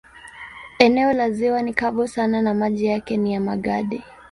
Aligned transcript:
Eneo 0.79 1.13
la 1.13 1.31
ziwa 1.31 1.61
ni 1.61 1.73
kavu 1.73 2.07
sana 2.07 2.41
na 2.41 2.53
maji 2.53 2.85
yake 2.85 3.17
ni 3.17 3.33
ya 3.33 3.39
magadi. 3.41 4.03